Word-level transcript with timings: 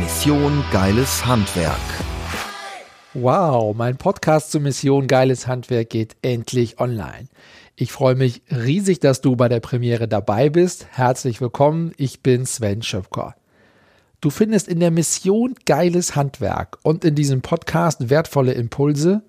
Mission 0.00 0.64
Geiles 0.72 1.26
Handwerk. 1.26 1.76
Wow, 3.12 3.76
mein 3.76 3.98
Podcast 3.98 4.50
zur 4.50 4.62
Mission 4.62 5.06
Geiles 5.06 5.46
Handwerk 5.46 5.90
geht 5.90 6.16
endlich 6.22 6.80
online. 6.80 7.28
Ich 7.76 7.92
freue 7.92 8.14
mich 8.14 8.40
riesig, 8.50 9.00
dass 9.00 9.20
du 9.20 9.36
bei 9.36 9.50
der 9.50 9.60
Premiere 9.60 10.08
dabei 10.08 10.48
bist. 10.48 10.86
Herzlich 10.90 11.42
willkommen, 11.42 11.92
ich 11.98 12.22
bin 12.22 12.46
Sven 12.46 12.80
Schöpker. 12.80 13.34
Du 14.22 14.30
findest 14.30 14.68
in 14.68 14.80
der 14.80 14.90
Mission 14.90 15.54
Geiles 15.66 16.16
Handwerk 16.16 16.78
und 16.82 17.04
in 17.04 17.14
diesem 17.14 17.42
Podcast 17.42 18.08
wertvolle 18.08 18.52
Impulse, 18.52 19.22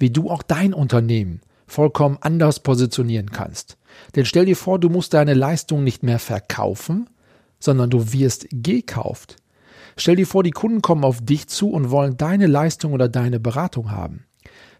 wie 0.00 0.10
du 0.10 0.28
auch 0.28 0.42
dein 0.42 0.74
Unternehmen 0.74 1.40
vollkommen 1.68 2.18
anders 2.20 2.58
positionieren 2.58 3.30
kannst. 3.30 3.76
Denn 4.16 4.24
stell 4.24 4.46
dir 4.46 4.56
vor, 4.56 4.80
du 4.80 4.88
musst 4.88 5.14
deine 5.14 5.34
Leistung 5.34 5.84
nicht 5.84 6.02
mehr 6.02 6.18
verkaufen, 6.18 7.08
sondern 7.60 7.90
du 7.90 8.12
wirst 8.12 8.48
gekauft. 8.50 9.36
Stell 9.96 10.16
dir 10.16 10.26
vor, 10.26 10.42
die 10.42 10.50
Kunden 10.50 10.82
kommen 10.82 11.04
auf 11.04 11.24
dich 11.24 11.48
zu 11.48 11.70
und 11.70 11.90
wollen 11.90 12.16
deine 12.16 12.46
Leistung 12.46 12.92
oder 12.92 13.08
deine 13.08 13.40
Beratung 13.40 13.90
haben. 13.90 14.24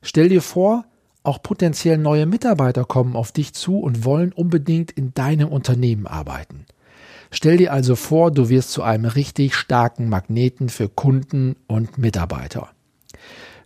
Stell 0.02 0.28
dir 0.28 0.42
vor, 0.42 0.84
auch 1.22 1.42
potenziell 1.42 1.98
neue 1.98 2.26
Mitarbeiter 2.26 2.84
kommen 2.84 3.14
auf 3.14 3.32
dich 3.32 3.52
zu 3.52 3.78
und 3.78 4.04
wollen 4.04 4.32
unbedingt 4.32 4.90
in 4.90 5.12
deinem 5.12 5.48
Unternehmen 5.48 6.06
arbeiten. 6.06 6.64
Stell 7.30 7.58
dir 7.58 7.72
also 7.72 7.94
vor, 7.94 8.30
du 8.30 8.48
wirst 8.48 8.72
zu 8.72 8.82
einem 8.82 9.04
richtig 9.04 9.54
starken 9.54 10.08
Magneten 10.08 10.68
für 10.68 10.88
Kunden 10.88 11.56
und 11.66 11.98
Mitarbeiter. 11.98 12.70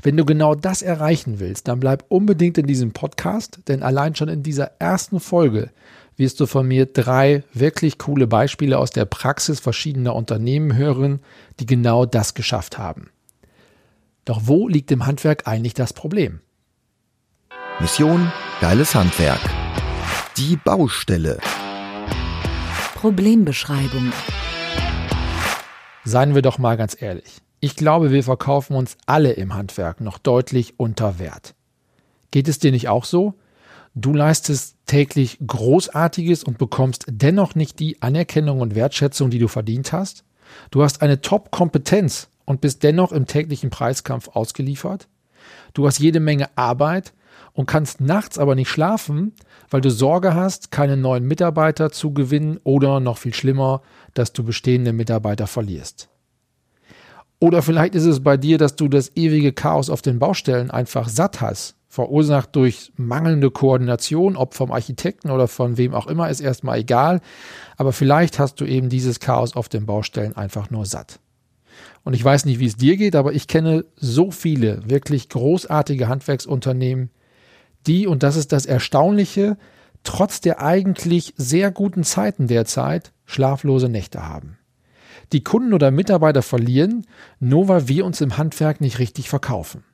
Wenn 0.02 0.18
du 0.18 0.26
genau 0.26 0.54
das 0.54 0.82
erreichen 0.82 1.40
willst, 1.40 1.66
dann 1.66 1.80
bleib 1.80 2.04
unbedingt 2.08 2.58
in 2.58 2.66
diesem 2.66 2.92
Podcast, 2.92 3.60
denn 3.68 3.82
allein 3.82 4.14
schon 4.14 4.28
in 4.28 4.42
dieser 4.42 4.72
ersten 4.78 5.18
Folge 5.18 5.70
wirst 6.16 6.40
du 6.40 6.46
von 6.46 6.66
mir 6.66 6.86
drei 6.86 7.42
wirklich 7.52 7.98
coole 7.98 8.26
Beispiele 8.26 8.78
aus 8.78 8.90
der 8.90 9.04
Praxis 9.04 9.60
verschiedener 9.60 10.14
Unternehmen 10.14 10.76
hören, 10.76 11.20
die 11.60 11.66
genau 11.66 12.06
das 12.06 12.34
geschafft 12.34 12.78
haben. 12.78 13.10
Doch 14.24 14.42
wo 14.44 14.68
liegt 14.68 14.90
im 14.90 15.06
Handwerk 15.06 15.46
eigentlich 15.46 15.74
das 15.74 15.92
Problem? 15.92 16.40
Mission 17.80 18.32
Geiles 18.60 18.94
Handwerk. 18.94 19.40
Die 20.36 20.56
Baustelle. 20.56 21.38
Problembeschreibung. 22.94 24.12
Seien 26.04 26.34
wir 26.34 26.42
doch 26.42 26.58
mal 26.58 26.76
ganz 26.76 26.96
ehrlich. 27.00 27.42
Ich 27.60 27.76
glaube, 27.76 28.10
wir 28.12 28.22
verkaufen 28.22 28.76
uns 28.76 28.96
alle 29.06 29.32
im 29.32 29.54
Handwerk 29.54 30.00
noch 30.00 30.18
deutlich 30.18 30.78
unter 30.78 31.18
Wert. 31.18 31.54
Geht 32.30 32.48
es 32.48 32.58
dir 32.58 32.72
nicht 32.72 32.88
auch 32.88 33.04
so? 33.04 33.34
Du 33.96 34.12
leistest 34.12 34.76
täglich 34.86 35.38
Großartiges 35.46 36.42
und 36.42 36.58
bekommst 36.58 37.04
dennoch 37.08 37.54
nicht 37.54 37.78
die 37.78 38.02
Anerkennung 38.02 38.60
und 38.60 38.74
Wertschätzung, 38.74 39.30
die 39.30 39.38
du 39.38 39.46
verdient 39.46 39.92
hast? 39.92 40.24
Du 40.72 40.82
hast 40.82 41.00
eine 41.00 41.20
Top-Kompetenz 41.20 42.28
und 42.44 42.60
bist 42.60 42.82
dennoch 42.82 43.12
im 43.12 43.26
täglichen 43.26 43.70
Preiskampf 43.70 44.28
ausgeliefert? 44.28 45.06
Du 45.74 45.86
hast 45.86 46.00
jede 46.00 46.18
Menge 46.18 46.48
Arbeit 46.56 47.12
und 47.52 47.66
kannst 47.66 48.00
nachts 48.00 48.36
aber 48.36 48.56
nicht 48.56 48.68
schlafen, 48.68 49.32
weil 49.70 49.80
du 49.80 49.90
Sorge 49.90 50.34
hast, 50.34 50.72
keine 50.72 50.96
neuen 50.96 51.24
Mitarbeiter 51.24 51.92
zu 51.92 52.12
gewinnen 52.12 52.58
oder 52.64 52.98
noch 52.98 53.18
viel 53.18 53.32
schlimmer, 53.32 53.80
dass 54.12 54.32
du 54.32 54.42
bestehende 54.42 54.92
Mitarbeiter 54.92 55.46
verlierst. 55.46 56.08
Oder 57.40 57.62
vielleicht 57.62 57.94
ist 57.94 58.04
es 58.04 58.22
bei 58.22 58.36
dir, 58.36 58.58
dass 58.58 58.76
du 58.76 58.88
das 58.88 59.12
ewige 59.16 59.52
Chaos 59.52 59.90
auf 59.90 60.02
den 60.02 60.18
Baustellen 60.18 60.70
einfach 60.70 61.08
satt 61.08 61.40
hast, 61.40 61.76
verursacht 61.88 62.56
durch 62.56 62.92
mangelnde 62.96 63.50
Koordination, 63.50 64.36
ob 64.36 64.54
vom 64.54 64.72
Architekten 64.72 65.30
oder 65.30 65.46
von 65.46 65.76
wem 65.76 65.94
auch 65.94 66.06
immer, 66.06 66.30
ist 66.30 66.40
erstmal 66.40 66.78
egal, 66.78 67.20
aber 67.76 67.92
vielleicht 67.92 68.38
hast 68.38 68.60
du 68.60 68.64
eben 68.64 68.88
dieses 68.88 69.20
Chaos 69.20 69.56
auf 69.56 69.68
den 69.68 69.86
Baustellen 69.86 70.36
einfach 70.36 70.70
nur 70.70 70.86
satt. 70.86 71.20
Und 72.02 72.14
ich 72.14 72.24
weiß 72.24 72.44
nicht, 72.44 72.58
wie 72.60 72.66
es 72.66 72.76
dir 72.76 72.96
geht, 72.96 73.16
aber 73.16 73.32
ich 73.32 73.48
kenne 73.48 73.84
so 73.96 74.30
viele 74.30 74.88
wirklich 74.88 75.28
großartige 75.28 76.08
Handwerksunternehmen, 76.08 77.10
die, 77.86 78.06
und 78.06 78.22
das 78.22 78.36
ist 78.36 78.52
das 78.52 78.66
Erstaunliche, 78.66 79.56
trotz 80.02 80.40
der 80.40 80.60
eigentlich 80.60 81.34
sehr 81.36 81.70
guten 81.70 82.04
Zeiten 82.04 82.46
derzeit 82.46 83.12
schlaflose 83.24 83.88
Nächte 83.88 84.26
haben. 84.26 84.58
Die 85.32 85.42
Kunden 85.42 85.72
oder 85.72 85.90
Mitarbeiter 85.90 86.42
verlieren, 86.42 87.06
nur 87.40 87.68
weil 87.68 87.88
wir 87.88 88.04
uns 88.04 88.20
im 88.20 88.36
Handwerk 88.36 88.80
nicht 88.80 88.98
richtig 88.98 89.28
verkaufen. 89.28 89.84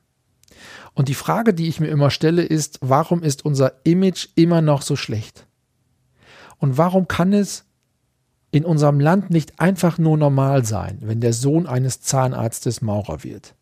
Und 0.93 1.07
die 1.07 1.15
Frage, 1.15 1.53
die 1.53 1.67
ich 1.67 1.79
mir 1.79 1.87
immer 1.87 2.11
stelle, 2.11 2.43
ist, 2.43 2.79
warum 2.81 3.23
ist 3.23 3.45
unser 3.45 3.73
Image 3.85 4.27
immer 4.35 4.61
noch 4.61 4.81
so 4.81 4.95
schlecht? 4.95 5.47
Und 6.57 6.77
warum 6.77 7.07
kann 7.07 7.33
es 7.33 7.65
in 8.51 8.65
unserem 8.65 8.99
Land 8.99 9.29
nicht 9.29 9.59
einfach 9.59 9.97
nur 9.97 10.17
normal 10.17 10.65
sein, 10.65 10.99
wenn 11.01 11.21
der 11.21 11.33
Sohn 11.33 11.65
eines 11.65 12.01
Zahnarztes 12.01 12.81
Maurer 12.81 13.23
wird? 13.23 13.55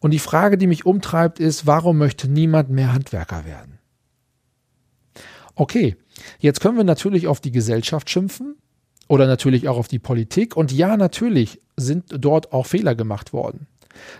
Und 0.00 0.12
die 0.12 0.18
Frage, 0.18 0.56
die 0.56 0.66
mich 0.66 0.86
umtreibt, 0.86 1.40
ist, 1.40 1.66
warum 1.66 1.98
möchte 1.98 2.28
niemand 2.28 2.70
mehr 2.70 2.92
Handwerker 2.92 3.44
werden? 3.44 3.78
Okay, 5.56 5.96
jetzt 6.38 6.60
können 6.60 6.76
wir 6.76 6.84
natürlich 6.84 7.26
auf 7.26 7.40
die 7.40 7.52
Gesellschaft 7.52 8.08
schimpfen 8.10 8.56
oder 9.08 9.26
natürlich 9.26 9.68
auch 9.68 9.76
auf 9.76 9.88
die 9.88 9.98
Politik. 9.98 10.56
Und 10.56 10.72
ja, 10.72 10.96
natürlich 10.96 11.60
sind 11.76 12.04
dort 12.08 12.52
auch 12.52 12.66
Fehler 12.66 12.94
gemacht 12.94 13.32
worden. 13.32 13.66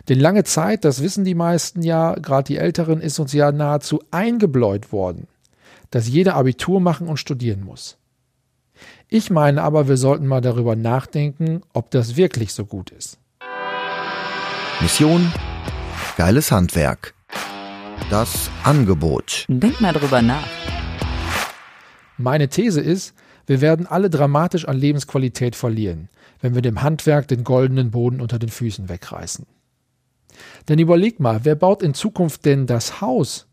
Denn 0.09 0.21
lange 0.21 0.45
Zeit, 0.45 0.85
das 0.85 1.03
wissen 1.03 1.25
die 1.25 1.35
meisten 1.35 1.83
ja, 1.83 2.15
gerade 2.15 2.45
die 2.45 2.59
Älteren, 2.59 3.01
ist 3.01 3.19
uns 3.19 3.33
ja 3.33 3.51
nahezu 3.51 4.03
eingebläut 4.11 4.93
worden, 4.93 5.27
dass 5.91 6.09
jeder 6.09 6.35
Abitur 6.37 6.81
machen 6.81 7.09
und 7.09 7.17
studieren 7.17 7.65
muss. 7.65 7.99
Ich 9.09 9.31
meine 9.31 9.63
aber, 9.63 9.89
wir 9.89 9.97
sollten 9.97 10.27
mal 10.27 10.41
darüber 10.41 10.77
nachdenken, 10.77 11.63
ob 11.73 11.91
das 11.91 12.17
wirklich 12.17 12.53
so 12.53 12.65
gut 12.65 12.91
ist. 12.91 13.19
Mission 14.81 15.33
Geiles 16.17 16.53
Handwerk. 16.53 17.15
Das 18.09 18.49
Angebot. 18.63 19.47
Denk 19.49 19.81
mal 19.81 19.93
drüber 19.93 20.23
nach. 20.23 20.47
Meine 22.17 22.49
These 22.49 22.81
ist, 22.81 23.15
wir 23.47 23.61
werden 23.61 23.87
alle 23.87 24.11
dramatisch 24.11 24.67
an 24.67 24.77
Lebensqualität 24.77 25.57
verlieren, 25.57 26.09
wenn 26.41 26.55
wir 26.55 26.63
dem 26.63 26.83
Handwerk 26.83 27.29
den 27.29 27.45
goldenen 27.45 27.91
Boden 27.91 28.21
unter 28.21 28.39
den 28.39 28.49
Füßen 28.49 28.89
wegreißen. 28.89 29.47
Denn 30.69 30.79
überleg 30.79 31.21
mal, 31.21 31.45
wer 31.45 31.55
baut 31.55 31.83
in 31.83 31.95
Zukunft 31.95 32.45
denn 32.45 32.67
das 32.67 33.01
Haus, 33.01 33.47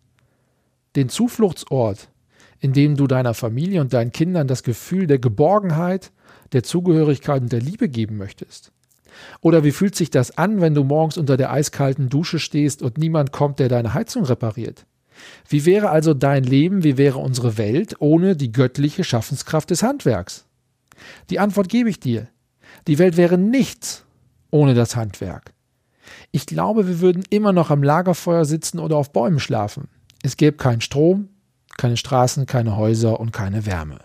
den 0.96 1.09
Zufluchtsort, 1.09 2.09
in 2.59 2.74
dem 2.74 2.96
du 2.96 3.07
deiner 3.07 3.34
Familie 3.34 3.81
und 3.81 3.94
deinen 3.94 4.12
Kindern 4.12 4.47
das 4.47 4.63
Gefühl 4.63 5.07
der 5.07 5.19
Geborgenheit, 5.19 6.12
der 6.53 6.63
Zugehörigkeit 6.63 7.41
und 7.41 7.52
der 7.52 7.62
Liebe 7.62 7.90
geben 7.90 8.18
möchtest? 8.18 8.72
Oder 9.41 9.63
wie 9.63 9.72
fühlt 9.72 9.96
sich 9.96 10.09
das 10.09 10.38
an, 10.38 10.62
wenn 10.62 10.73
du 10.73 10.84
morgens 10.84 11.18
unter 11.18 11.38
der 11.38 11.52
eiskalten 11.52 12.09
Dusche 12.09 12.40
stehst 12.40 12.81
und 12.81 12.97
niemand 12.97 13.31
kommt, 13.31 13.59
der 13.59 13.69
deine 13.69 13.94
Heizung 13.94 14.23
repariert? 14.23 14.85
Wie 15.48 15.66
wäre 15.66 15.90
also 15.90 16.14
dein 16.14 16.44
Leben, 16.44 16.84
wie 16.84 16.98
wäre 16.98 17.20
unsere 17.20 17.58
Welt 17.58 17.96
ohne 18.00 18.36
die 18.36 18.52
göttliche 18.52 19.04
Schaffenskraft 19.04 19.70
des 19.70 19.84
Handwerks? 19.84 20.46
Die 21.30 21.40
Antwort 21.40 21.70
gebe 21.70 21.90
ich 21.90 22.00
dir. 22.00 22.28
Die 22.88 23.00
Welt 23.00 23.18
wäre 23.18 23.38
nichts 23.38 24.06
ohne 24.50 24.74
das 24.74 24.96
Handwerk. 24.96 25.53
Ich 26.32 26.46
glaube, 26.46 26.88
wir 26.88 27.00
würden 27.00 27.23
immer 27.29 27.53
noch 27.53 27.70
am 27.70 27.84
Lagerfeuer 27.84 28.46
sitzen 28.46 28.79
oder 28.79 28.97
auf 28.97 29.12
Bäumen 29.12 29.40
schlafen. 29.40 29.88
Es 30.23 30.38
gäbe 30.38 30.58
keinen 30.58 30.82
Strom, 30.82 31.29
keine 31.78 31.97
Straßen, 31.97 32.46
keine 32.46 32.78
Häuser 32.78 33.20
und 33.20 33.32
keine 33.32 33.66
Wärme. 33.66 34.00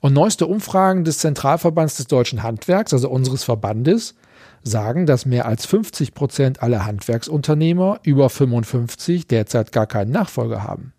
Und 0.00 0.14
neueste 0.14 0.46
Umfragen 0.46 1.04
des 1.04 1.18
Zentralverbands 1.18 1.96
des 1.96 2.06
deutschen 2.06 2.42
Handwerks, 2.42 2.92
also 2.92 3.08
unseres 3.10 3.44
Verbandes, 3.44 4.14
sagen, 4.62 5.06
dass 5.06 5.26
mehr 5.26 5.46
als 5.46 5.66
50 5.66 6.14
Prozent 6.14 6.62
aller 6.62 6.84
Handwerksunternehmer 6.84 8.00
über 8.02 8.28
55 8.28 9.26
derzeit 9.26 9.72
gar 9.72 9.86
keinen 9.86 10.10
Nachfolger 10.10 10.62
haben. 10.62 10.92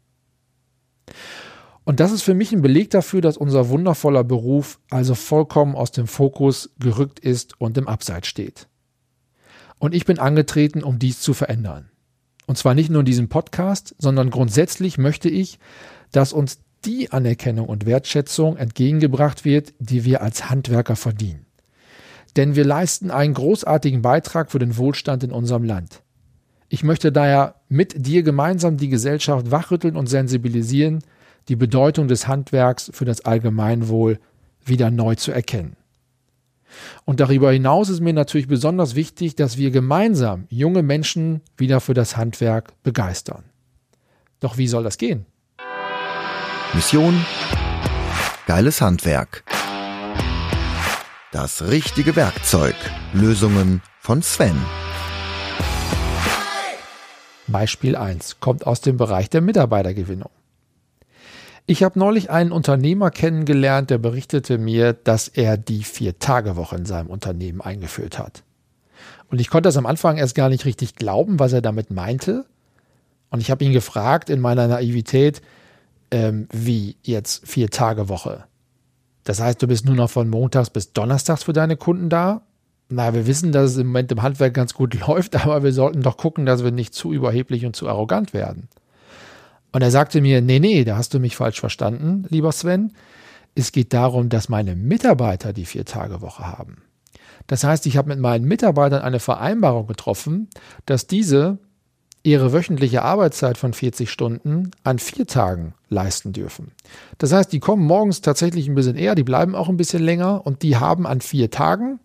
Und 1.83 1.99
das 1.99 2.11
ist 2.11 2.21
für 2.21 2.33
mich 2.33 2.51
ein 2.51 2.61
Beleg 2.61 2.89
dafür, 2.91 3.21
dass 3.21 3.37
unser 3.37 3.69
wundervoller 3.69 4.23
Beruf 4.23 4.79
also 4.89 5.15
vollkommen 5.15 5.75
aus 5.75 5.91
dem 5.91 6.07
Fokus 6.07 6.69
gerückt 6.79 7.19
ist 7.19 7.59
und 7.59 7.77
im 7.77 7.87
Abseits 7.87 8.27
steht. 8.27 8.67
Und 9.79 9.95
ich 9.95 10.05
bin 10.05 10.19
angetreten, 10.19 10.83
um 10.83 10.99
dies 10.99 11.21
zu 11.21 11.33
verändern. 11.33 11.89
Und 12.45 12.57
zwar 12.57 12.75
nicht 12.75 12.89
nur 12.89 12.99
in 12.99 13.05
diesem 13.05 13.29
Podcast, 13.29 13.95
sondern 13.97 14.29
grundsätzlich 14.29 14.97
möchte 14.97 15.29
ich, 15.29 15.57
dass 16.11 16.33
uns 16.33 16.59
die 16.85 17.11
Anerkennung 17.11 17.67
und 17.67 17.85
Wertschätzung 17.85 18.57
entgegengebracht 18.57 19.45
wird, 19.45 19.73
die 19.79 20.05
wir 20.05 20.21
als 20.21 20.49
Handwerker 20.49 20.95
verdienen. 20.95 21.45
Denn 22.37 22.55
wir 22.55 22.65
leisten 22.65 23.11
einen 23.11 23.33
großartigen 23.33 24.01
Beitrag 24.01 24.51
für 24.51 24.59
den 24.59 24.77
Wohlstand 24.77 25.23
in 25.23 25.31
unserem 25.31 25.63
Land. 25.63 26.01
Ich 26.69 26.83
möchte 26.83 27.11
daher 27.11 27.55
mit 27.67 28.05
dir 28.05 28.23
gemeinsam 28.23 28.77
die 28.77 28.89
Gesellschaft 28.89 29.51
wachrütteln 29.51 29.95
und 29.95 30.07
sensibilisieren, 30.07 31.03
die 31.49 31.55
Bedeutung 31.55 32.07
des 32.07 32.27
Handwerks 32.27 32.91
für 32.93 33.05
das 33.05 33.21
Allgemeinwohl 33.25 34.19
wieder 34.63 34.91
neu 34.91 35.15
zu 35.15 35.31
erkennen. 35.31 35.75
Und 37.03 37.19
darüber 37.19 37.51
hinaus 37.51 37.89
ist 37.89 37.99
mir 37.99 38.13
natürlich 38.13 38.47
besonders 38.47 38.95
wichtig, 38.95 39.35
dass 39.35 39.57
wir 39.57 39.71
gemeinsam 39.71 40.45
junge 40.49 40.83
Menschen 40.83 41.41
wieder 41.57 41.81
für 41.81 41.93
das 41.93 42.15
Handwerk 42.15 42.71
begeistern. 42.83 43.43
Doch 44.39 44.57
wie 44.57 44.67
soll 44.67 44.83
das 44.83 44.97
gehen? 44.97 45.25
Mission 46.73 47.25
Geiles 48.47 48.81
Handwerk. 48.81 49.43
Das 51.31 51.69
richtige 51.69 52.17
Werkzeug. 52.17 52.75
Lösungen 53.13 53.81
von 54.01 54.21
Sven. 54.21 54.57
Beispiel 57.47 57.95
1 57.95 58.41
kommt 58.41 58.67
aus 58.67 58.81
dem 58.81 58.97
Bereich 58.97 59.29
der 59.29 59.39
Mitarbeitergewinnung. 59.39 60.29
Ich 61.67 61.83
habe 61.83 61.97
neulich 61.97 62.29
einen 62.29 62.51
Unternehmer 62.51 63.11
kennengelernt, 63.11 63.91
der 63.91 63.97
berichtete 63.97 64.57
mir, 64.57 64.91
dass 64.91 65.29
er 65.29 65.55
die 65.55 65.85
Vier-Tage-Woche 65.85 66.75
in 66.75 66.85
seinem 66.85 67.09
Unternehmen 67.09 67.61
eingeführt 67.61 68.19
hat. 68.19 68.43
Und 69.29 69.39
ich 69.39 69.49
konnte 69.49 69.69
das 69.69 69.77
am 69.77 69.85
Anfang 69.85 70.17
erst 70.17 70.35
gar 70.35 70.49
nicht 70.49 70.65
richtig 70.65 70.95
glauben, 70.95 71.39
was 71.39 71.53
er 71.53 71.61
damit 71.61 71.91
meinte. 71.91 72.43
Und 73.29 73.39
ich 73.39 73.51
habe 73.51 73.63
ihn 73.63 73.71
gefragt 73.71 74.29
in 74.29 74.41
meiner 74.41 74.67
Naivität, 74.67 75.41
ähm, 76.11 76.49
wie 76.51 76.97
jetzt 77.03 77.47
Vier-Tage-Woche. 77.47 78.50
Das 79.23 79.39
heißt, 79.39 79.61
du 79.61 79.67
bist 79.67 79.85
nur 79.85 79.95
noch 79.95 80.09
von 80.09 80.29
Montags 80.29 80.69
bis 80.69 80.93
Donnerstags 80.93 81.43
für 81.43 81.53
deine 81.53 81.77
Kunden 81.77 82.09
da? 82.09 82.41
Na, 82.89 83.13
wir 83.13 83.25
wissen, 83.25 83.51
dass 83.51 83.71
es 83.71 83.77
im 83.77 83.87
Moment 83.87 84.11
im 84.11 84.21
Handwerk 84.21 84.53
ganz 84.53 84.73
gut 84.73 84.99
läuft, 85.07 85.35
aber 85.35 85.63
wir 85.63 85.73
sollten 85.73 86.01
doch 86.01 86.17
gucken, 86.17 86.45
dass 86.45 86.63
wir 86.63 86.71
nicht 86.71 86.93
zu 86.93 87.13
überheblich 87.13 87.65
und 87.65 87.75
zu 87.75 87.87
arrogant 87.87 88.33
werden. 88.33 88.67
Und 89.71 89.81
er 89.81 89.91
sagte 89.91 90.19
mir, 90.21 90.41
nee, 90.41 90.59
nee, 90.59 90.83
da 90.83 90.97
hast 90.97 91.13
du 91.13 91.19
mich 91.19 91.37
falsch 91.37 91.59
verstanden, 91.59 92.25
lieber 92.29 92.51
Sven. 92.51 92.93
Es 93.55 93.71
geht 93.71 93.93
darum, 93.93 94.29
dass 94.29 94.49
meine 94.49 94.75
Mitarbeiter 94.75 95.53
die 95.53 95.65
Vier-Tage-Woche 95.65 96.45
haben. 96.45 96.83
Das 97.47 97.63
heißt, 97.63 97.85
ich 97.85 97.97
habe 97.97 98.09
mit 98.09 98.19
meinen 98.19 98.45
Mitarbeitern 98.45 99.01
eine 99.01 99.19
Vereinbarung 99.19 99.87
getroffen, 99.87 100.49
dass 100.85 101.07
diese 101.07 101.59
ihre 102.23 102.53
wöchentliche 102.53 103.01
Arbeitszeit 103.01 103.57
von 103.57 103.73
40 103.73 104.09
Stunden 104.09 104.71
an 104.83 104.99
vier 104.99 105.25
Tagen 105.25 105.73
leisten 105.89 106.33
dürfen. 106.33 106.71
Das 107.17 107.33
heißt, 107.33 107.51
die 107.51 107.59
kommen 107.59 107.85
morgens 107.85 108.21
tatsächlich 108.21 108.67
ein 108.67 108.75
bisschen 108.75 108.95
eher, 108.95 109.15
die 109.15 109.23
bleiben 109.23 109.55
auch 109.55 109.69
ein 109.69 109.77
bisschen 109.77 110.03
länger 110.03 110.45
und 110.45 110.61
die 110.61 110.77
haben 110.77 111.07
an 111.07 111.21
vier 111.21 111.49
Tagen, 111.49 111.99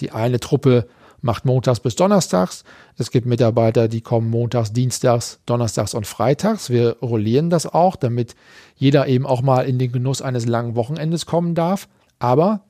die 0.00 0.12
eine 0.12 0.40
Truppe 0.40 0.86
macht 1.20 1.46
montags 1.46 1.80
bis 1.80 1.96
donnerstags, 1.96 2.64
es 2.98 3.10
gibt 3.10 3.26
Mitarbeiter, 3.26 3.88
die 3.88 4.02
kommen 4.02 4.28
montags, 4.28 4.72
dienstags, 4.72 5.40
donnerstags 5.46 5.94
und 5.94 6.06
freitags. 6.06 6.68
Wir 6.68 6.96
rollieren 7.00 7.48
das 7.48 7.66
auch, 7.66 7.96
damit 7.96 8.34
jeder 8.76 9.08
eben 9.08 9.24
auch 9.24 9.40
mal 9.40 9.62
in 9.62 9.78
den 9.78 9.90
Genuss 9.90 10.20
eines 10.20 10.46
langen 10.46 10.76
Wochenendes 10.76 11.24
kommen 11.24 11.54
darf. 11.54 11.88
Aber 12.18 12.60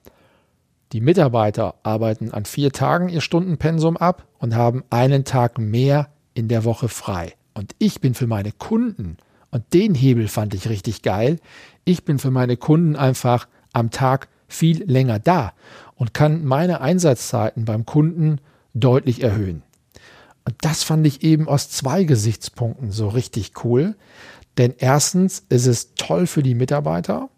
die 0.92 1.00
Mitarbeiter 1.00 1.74
arbeiten 1.82 2.30
an 2.30 2.44
vier 2.44 2.70
Tagen 2.70 3.08
ihr 3.08 3.20
Stundenpensum 3.20 3.96
ab 3.96 4.24
und 4.38 4.54
haben 4.54 4.84
einen 4.88 5.24
Tag 5.24 5.58
mehr 5.58 6.08
in 6.34 6.48
der 6.48 6.64
Woche 6.64 6.88
frei. 6.88 7.34
Und 7.54 7.74
ich 7.78 8.00
bin 8.00 8.14
für 8.14 8.26
meine 8.26 8.52
Kunden, 8.52 9.16
und 9.50 9.72
den 9.72 9.94
Hebel 9.94 10.26
fand 10.28 10.52
ich 10.54 10.68
richtig 10.68 11.02
geil, 11.02 11.38
ich 11.84 12.04
bin 12.04 12.18
für 12.18 12.32
meine 12.32 12.56
Kunden 12.56 12.96
einfach 12.96 13.46
am 13.72 13.90
Tag 13.90 14.28
viel 14.48 14.82
länger 14.84 15.18
da 15.20 15.52
und 15.94 16.12
kann 16.12 16.44
meine 16.44 16.80
Einsatzzeiten 16.80 17.64
beim 17.64 17.86
Kunden 17.86 18.40
deutlich 18.74 19.22
erhöhen. 19.22 19.62
Und 20.44 20.56
das 20.60 20.82
fand 20.82 21.06
ich 21.06 21.22
eben 21.22 21.48
aus 21.48 21.70
zwei 21.70 22.04
Gesichtspunkten 22.04 22.90
so 22.90 23.08
richtig 23.08 23.64
cool. 23.64 23.96
Denn 24.58 24.74
erstens 24.76 25.44
ist 25.48 25.66
es 25.66 25.94
toll 25.94 26.26
für 26.26 26.42
die 26.42 26.54
Mitarbeiter, 26.54 27.30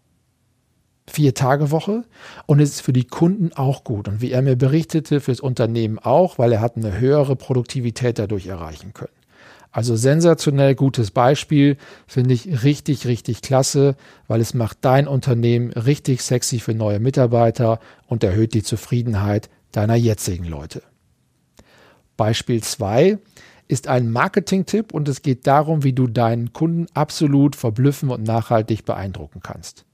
vier 1.09 1.33
Tage 1.33 1.71
Woche 1.71 2.03
und 2.45 2.59
es 2.59 2.71
ist 2.71 2.81
für 2.81 2.93
die 2.93 3.05
Kunden 3.05 3.51
auch 3.53 3.83
gut. 3.83 4.07
Und 4.07 4.21
wie 4.21 4.31
er 4.31 4.41
mir 4.41 4.55
berichtete, 4.55 5.19
fürs 5.21 5.39
Unternehmen 5.39 5.99
auch, 5.99 6.37
weil 6.37 6.51
er 6.51 6.61
hat 6.61 6.77
eine 6.77 6.99
höhere 6.99 7.35
Produktivität 7.35 8.19
dadurch 8.19 8.47
erreichen 8.47 8.93
können. 8.93 9.11
Also 9.71 9.95
sensationell 9.95 10.75
gutes 10.75 11.11
Beispiel, 11.11 11.77
finde 12.07 12.33
ich 12.33 12.63
richtig, 12.63 13.05
richtig 13.05 13.41
klasse, 13.41 13.95
weil 14.27 14.41
es 14.41 14.53
macht 14.53 14.79
dein 14.81 15.07
Unternehmen 15.07 15.71
richtig 15.71 16.21
sexy 16.21 16.59
für 16.59 16.73
neue 16.73 16.99
Mitarbeiter 16.99 17.79
und 18.07 18.23
erhöht 18.23 18.53
die 18.53 18.63
Zufriedenheit 18.63 19.49
deiner 19.71 19.95
jetzigen 19.95 20.45
Leute. 20.45 20.81
Beispiel 22.15 22.63
2 22.63 23.19
ist 23.67 23.87
ein 23.87 24.11
Marketing-Tipp 24.11 24.93
und 24.93 25.07
es 25.09 25.21
geht 25.21 25.45
darum, 25.45 25.83
wie 25.83 25.93
du 25.93 26.07
deinen 26.07 26.53
Kunden 26.53 26.87
absolut 26.93 27.55
verblüffen 27.55 28.09
und 28.09 28.23
nachhaltig 28.23 28.85
beeindrucken 28.85 29.41
kannst. 29.43 29.86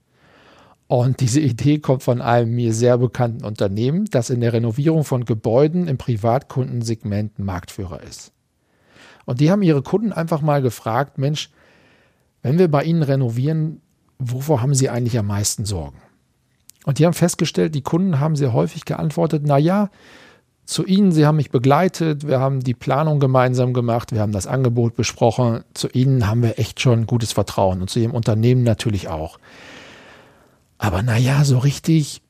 Und 0.87 1.21
diese 1.21 1.39
Idee 1.39 1.79
kommt 1.79 2.03
von 2.03 2.21
einem 2.21 2.53
mir 2.53 2.73
sehr 2.73 2.97
bekannten 2.97 3.45
Unternehmen, 3.45 4.05
das 4.11 4.29
in 4.29 4.41
der 4.41 4.53
Renovierung 4.53 5.03
von 5.03 5.25
Gebäuden 5.25 5.87
im 5.87 5.97
Privatkundensegment 5.97 7.39
Marktführer 7.39 8.01
ist. 8.03 8.31
Und 9.25 9.39
die 9.39 9.49
haben 9.49 9.61
ihre 9.61 9.81
Kunden 9.81 10.11
einfach 10.11 10.41
mal 10.41 10.61
gefragt, 10.61 11.17
Mensch, 11.17 11.49
wenn 12.41 12.59
wir 12.59 12.69
bei 12.69 12.83
Ihnen 12.83 13.03
renovieren, 13.03 13.81
wovor 14.19 14.61
haben 14.61 14.75
Sie 14.75 14.89
eigentlich 14.89 15.17
am 15.17 15.27
meisten 15.27 15.65
Sorgen? 15.65 15.97
Und 16.85 16.99
die 16.99 17.05
haben 17.05 17.13
festgestellt, 17.13 17.73
die 17.73 17.81
Kunden 17.81 18.19
haben 18.19 18.35
sehr 18.35 18.51
häufig 18.51 18.83
geantwortet, 18.83 19.43
na 19.45 19.57
ja, 19.57 19.89
zu 20.65 20.85
Ihnen, 20.85 21.11
Sie 21.11 21.25
haben 21.25 21.35
mich 21.35 21.51
begleitet, 21.51 22.27
wir 22.27 22.39
haben 22.39 22.61
die 22.61 22.73
Planung 22.73 23.19
gemeinsam 23.19 23.73
gemacht, 23.73 24.11
wir 24.13 24.21
haben 24.21 24.31
das 24.31 24.47
Angebot 24.47 24.95
besprochen. 24.95 25.63
Zu 25.73 25.89
Ihnen 25.89 26.27
haben 26.27 26.41
wir 26.41 26.57
echt 26.57 26.79
schon 26.79 27.05
gutes 27.05 27.33
Vertrauen 27.33 27.81
und 27.81 27.89
zu 27.89 27.99
Ihrem 27.99 28.13
Unternehmen 28.13 28.63
natürlich 28.63 29.09
auch. 29.09 29.39
Aber 30.83 31.01
naja, 31.01 31.45
so 31.45 31.59
richtig, 31.59 32.21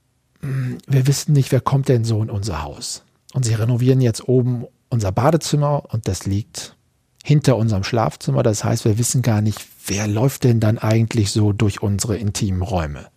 hm, 0.41 0.77
wir 0.85 1.07
wissen 1.07 1.33
nicht, 1.33 1.51
wer 1.51 1.59
kommt 1.59 1.89
denn 1.89 2.05
so 2.05 2.21
in 2.21 2.29
unser 2.29 2.61
Haus. 2.61 3.03
Und 3.33 3.45
sie 3.45 3.55
renovieren 3.55 3.99
jetzt 3.99 4.27
oben 4.27 4.65
unser 4.89 5.11
Badezimmer 5.11 5.85
und 5.91 6.07
das 6.07 6.27
liegt 6.27 6.75
hinter 7.23 7.57
unserem 7.57 7.83
Schlafzimmer. 7.83 8.43
Das 8.43 8.63
heißt, 8.63 8.85
wir 8.85 8.99
wissen 8.99 9.23
gar 9.23 9.41
nicht, 9.41 9.59
wer 9.87 10.07
läuft 10.07 10.43
denn 10.43 10.59
dann 10.59 10.77
eigentlich 10.77 11.31
so 11.31 11.51
durch 11.51 11.81
unsere 11.81 12.15
intimen 12.15 12.61
Räume. 12.61 13.07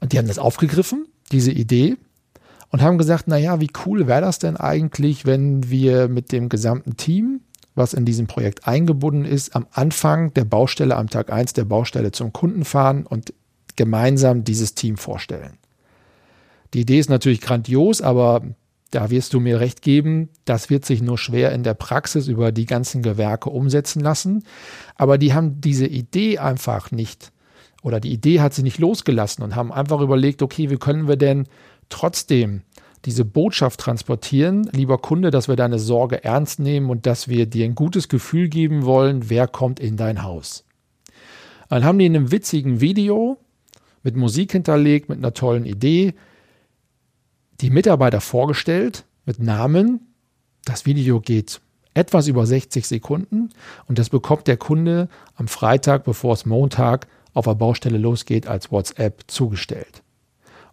Und 0.00 0.14
die 0.14 0.18
haben 0.18 0.28
das 0.28 0.38
aufgegriffen, 0.38 1.06
diese 1.30 1.52
Idee, 1.52 1.98
und 2.70 2.80
haben 2.80 2.96
gesagt, 2.96 3.28
naja, 3.28 3.60
wie 3.60 3.70
cool 3.84 4.06
wäre 4.06 4.22
das 4.22 4.38
denn 4.38 4.56
eigentlich, 4.56 5.26
wenn 5.26 5.68
wir 5.68 6.08
mit 6.08 6.32
dem 6.32 6.48
gesamten 6.48 6.96
Team, 6.96 7.42
was 7.74 7.92
in 7.92 8.06
diesem 8.06 8.26
Projekt 8.26 8.66
eingebunden 8.66 9.26
ist, 9.26 9.54
am 9.54 9.66
Anfang 9.70 10.32
der 10.32 10.46
Baustelle, 10.46 10.96
am 10.96 11.10
Tag 11.10 11.30
1 11.30 11.52
der 11.52 11.66
Baustelle 11.66 12.10
zum 12.10 12.32
Kunden 12.32 12.64
fahren 12.64 13.04
und 13.04 13.34
gemeinsam 13.76 14.44
dieses 14.44 14.74
Team 14.74 14.96
vorstellen. 14.96 15.58
Die 16.74 16.80
Idee 16.80 16.98
ist 16.98 17.10
natürlich 17.10 17.40
grandios, 17.40 18.00
aber 18.00 18.42
da 18.90 19.10
wirst 19.10 19.34
du 19.34 19.40
mir 19.40 19.60
recht 19.60 19.82
geben, 19.82 20.30
das 20.44 20.70
wird 20.70 20.84
sich 20.84 21.00
nur 21.00 21.18
schwer 21.18 21.52
in 21.52 21.62
der 21.62 21.74
Praxis 21.74 22.26
über 22.26 22.52
die 22.52 22.66
ganzen 22.66 23.02
Gewerke 23.02 23.50
umsetzen 23.50 24.00
lassen. 24.00 24.44
Aber 24.96 25.16
die 25.16 25.32
haben 25.32 25.60
diese 25.60 25.86
Idee 25.86 26.38
einfach 26.38 26.90
nicht, 26.90 27.32
oder 27.82 28.00
die 28.00 28.12
Idee 28.12 28.40
hat 28.40 28.52
sie 28.52 28.62
nicht 28.62 28.78
losgelassen 28.78 29.42
und 29.42 29.54
haben 29.54 29.72
einfach 29.72 30.00
überlegt, 30.00 30.42
okay, 30.42 30.70
wie 30.70 30.76
können 30.76 31.08
wir 31.08 31.16
denn 31.16 31.46
trotzdem 31.88 32.62
diese 33.06 33.24
Botschaft 33.24 33.80
transportieren, 33.80 34.68
lieber 34.72 34.98
Kunde, 34.98 35.30
dass 35.30 35.48
wir 35.48 35.56
deine 35.56 35.78
Sorge 35.78 36.22
ernst 36.22 36.58
nehmen 36.58 36.90
und 36.90 37.06
dass 37.06 37.28
wir 37.28 37.46
dir 37.46 37.64
ein 37.64 37.74
gutes 37.74 38.08
Gefühl 38.08 38.48
geben 38.48 38.84
wollen, 38.84 39.30
wer 39.30 39.48
kommt 39.48 39.80
in 39.80 39.96
dein 39.96 40.22
Haus. 40.22 40.64
Dann 41.70 41.84
haben 41.84 41.98
die 41.98 42.06
in 42.06 42.16
einem 42.16 42.32
witzigen 42.32 42.80
Video 42.80 43.38
mit 44.02 44.16
Musik 44.16 44.52
hinterlegt, 44.52 45.08
mit 45.08 45.18
einer 45.18 45.34
tollen 45.34 45.66
Idee, 45.66 46.14
die 47.60 47.70
Mitarbeiter 47.70 48.20
vorgestellt 48.20 49.04
mit 49.26 49.38
Namen. 49.38 50.14
Das 50.64 50.86
Video 50.86 51.20
geht 51.20 51.60
etwas 51.94 52.28
über 52.28 52.46
60 52.46 52.86
Sekunden 52.86 53.50
und 53.86 53.98
das 53.98 54.08
bekommt 54.08 54.46
der 54.46 54.56
Kunde 54.56 55.08
am 55.34 55.48
Freitag, 55.48 56.04
bevor 56.04 56.34
es 56.34 56.46
Montag 56.46 57.06
auf 57.34 57.44
der 57.44 57.54
Baustelle 57.54 57.98
losgeht, 57.98 58.46
als 58.46 58.70
WhatsApp 58.70 59.24
zugestellt. 59.26 60.02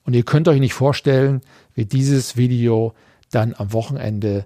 Und 0.04 0.16
ihr 0.16 0.24
könnt 0.24 0.48
euch 0.48 0.60
nicht 0.60 0.74
vorstellen, 0.74 1.42
wie 1.74 1.86
dieses 1.86 2.38
Video 2.38 2.94
dann 3.32 3.54
am 3.58 3.74
Wochenende 3.74 4.46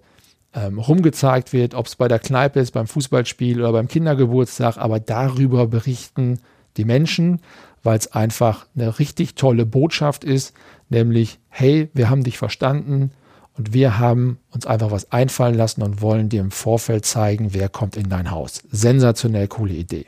ähm, 0.54 0.80
rumgezeigt 0.80 1.54
wird, 1.54 1.76
ob 1.76 1.86
es 1.86 1.96
bei 1.96 2.08
der 2.08 2.20
Kneipe 2.20 2.60
ist, 2.60 2.72
beim 2.72 2.88
Fußballspiel 2.88 3.60
oder 3.60 3.72
beim 3.72 3.88
Kindergeburtstag, 3.88 4.78
aber 4.78 5.00
darüber 5.00 5.68
berichten 5.68 6.40
die 6.78 6.86
Menschen 6.86 7.42
weil 7.84 7.98
es 7.98 8.12
einfach 8.12 8.66
eine 8.76 9.00
richtig 9.00 9.36
tolle 9.36 9.66
Botschaft 9.66 10.24
ist, 10.24 10.54
nämlich, 10.90 11.40
hey, 11.50 11.90
wir 11.94 12.10
haben 12.10 12.24
dich 12.24 12.38
verstanden 12.38 13.12
und 13.58 13.74
wir 13.74 14.00
haben 14.00 14.38
uns 14.52 14.66
einfach 14.66 14.92
was 14.92 15.12
einfallen 15.12 15.56
lassen 15.56 15.82
und 15.82 16.02
wollen 16.02 16.30
dir 16.30 16.42
im 16.42 16.52
Vorfeld 16.52 17.06
zeigen, 17.06 17.54
wer 17.54 17.70
kommt 17.70 17.98
in 17.98 18.10
dein 18.10 18.32
Haus. 18.32 18.64
Sensationell 18.72 19.48
coole 19.48 19.74
Idee. 19.74 20.06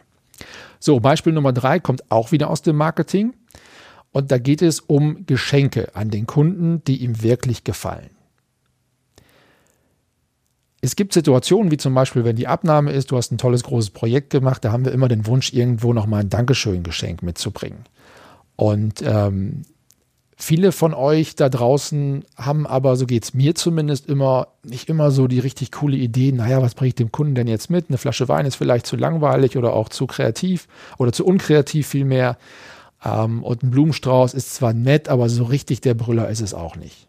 So, 0.80 1.00
Beispiel 1.00 1.34
Nummer 1.34 1.54
drei 1.54 1.80
kommt 1.80 2.10
auch 2.12 2.32
wieder 2.32 2.50
aus 2.50 2.62
dem 2.62 2.76
Marketing. 2.76 3.34
Und 4.12 4.32
da 4.32 4.38
geht 4.38 4.62
es 4.62 4.80
um 4.80 5.26
Geschenke 5.26 5.96
an 5.96 6.12
den 6.12 6.28
Kunden, 6.28 6.84
die 6.86 6.98
ihm 6.98 7.24
wirklich 7.24 7.64
gefallen. 7.64 8.10
Es 10.84 10.98
gibt 10.98 11.14
Situationen, 11.14 11.72
wie 11.72 11.78
zum 11.78 11.94
Beispiel, 11.94 12.26
wenn 12.26 12.36
die 12.36 12.48
Abnahme 12.48 12.92
ist, 12.92 13.10
du 13.10 13.16
hast 13.16 13.32
ein 13.32 13.38
tolles 13.38 13.64
großes 13.64 13.92
Projekt 13.92 14.32
gemacht, 14.32 14.66
da 14.66 14.74
haben 14.74 14.84
wir 14.84 14.92
immer 14.92 15.08
den 15.08 15.26
Wunsch, 15.28 15.54
irgendwo 15.54 15.94
nochmal 15.94 16.20
ein 16.20 16.30
Dankeschön-Geschenk 16.30 17.24
mitzubringen. 17.24 17.86
Und 18.58 19.02
ähm, 19.02 19.62
viele 20.36 20.74
von 20.74 20.94
euch 20.94 21.38
da 21.38 21.48
draußen 21.48 22.26
haben 22.36 22.68
aber, 22.68 22.98
so 22.98 23.06
geht 23.06 23.24
es 23.24 23.34
mir 23.34 23.56
zumindest 23.56 24.10
immer, 24.10 24.50
nicht 24.66 24.90
immer 24.90 25.12
so 25.12 25.28
die 25.28 25.40
richtig 25.40 25.72
coole 25.72 25.96
Idee, 25.96 26.34
naja, 26.34 26.62
was 26.62 26.76
bringe 26.76 26.90
ich 26.90 26.96
dem 26.96 27.14
Kunden 27.14 27.36
denn 27.36 27.48
jetzt 27.48 27.70
mit? 27.70 27.86
Eine 27.88 27.98
Flasche 27.98 28.28
Wein 28.28 28.46
ist 28.46 28.58
vielleicht 28.58 28.86
zu 28.86 28.98
langweilig 28.98 29.56
oder 29.56 29.72
auch 29.72 29.88
zu 29.88 30.06
kreativ 30.06 30.68
oder 30.98 31.14
zu 31.14 31.26
unkreativ 31.26 31.88
vielmehr. 31.88 32.38
Ähm, 33.06 33.42
und 33.42 33.64
ein 33.64 33.72
Blumenstrauß 33.72 34.34
ist 34.34 34.54
zwar 34.54 34.74
nett, 34.74 35.08
aber 35.08 35.30
so 35.30 35.46
richtig 35.46 35.80
der 35.80 35.94
Brüller 35.94 36.28
ist 36.28 36.42
es 36.42 36.54
auch 36.54 36.76
nicht. 36.76 37.08